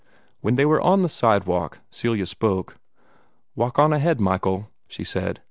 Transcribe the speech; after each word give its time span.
When 0.39 0.55
they 0.55 0.65
were 0.65 0.81
on 0.81 1.03
the 1.03 1.09
sidewalk, 1.09 1.79
Celia 1.91 2.25
spoke: 2.25 2.79
"Walk 3.53 3.77
on 3.77 3.93
ahead, 3.93 4.19
Michael!" 4.19 4.71
she 4.87 5.03
said. 5.03 5.39